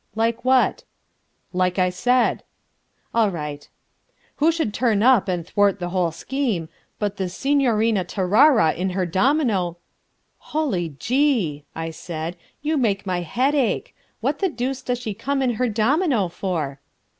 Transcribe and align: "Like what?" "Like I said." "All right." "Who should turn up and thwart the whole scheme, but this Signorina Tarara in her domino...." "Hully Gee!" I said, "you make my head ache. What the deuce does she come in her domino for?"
"Like 0.15 0.43
what?" 0.43 0.83
"Like 1.53 1.77
I 1.77 1.91
said." 1.91 2.41
"All 3.13 3.29
right." 3.29 3.69
"Who 4.37 4.51
should 4.51 4.73
turn 4.73 5.03
up 5.03 5.27
and 5.27 5.45
thwart 5.45 5.77
the 5.79 5.89
whole 5.89 6.09
scheme, 6.09 6.69
but 6.97 7.17
this 7.17 7.35
Signorina 7.35 8.03
Tarara 8.03 8.73
in 8.73 8.89
her 8.97 9.05
domino...." 9.05 9.77
"Hully 10.39 10.95
Gee!" 10.97 11.65
I 11.75 11.91
said, 11.91 12.35
"you 12.63 12.77
make 12.77 13.05
my 13.05 13.21
head 13.21 13.53
ache. 13.53 13.95
What 14.21 14.39
the 14.39 14.49
deuce 14.49 14.81
does 14.81 14.97
she 14.97 15.13
come 15.13 15.39
in 15.43 15.51
her 15.57 15.69
domino 15.69 16.29
for?" 16.29 16.79